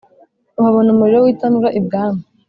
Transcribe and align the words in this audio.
babona 0.61 0.89
umuriro 0.91 1.19
witanura 1.25 1.69
ibwami 1.79 2.21